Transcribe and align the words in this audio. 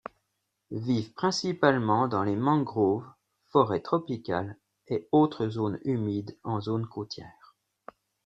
Vivent 0.71 1.13
principalement 1.13 2.07
dans 2.07 2.23
les 2.23 2.35
mangroves, 2.35 3.05
forêts 3.51 3.83
tropicales 3.83 4.57
et 4.87 5.07
autres 5.11 5.47
zones 5.49 5.79
humides 5.83 6.39
en 6.43 6.59
zones 6.59 6.87
côtières. 6.87 7.55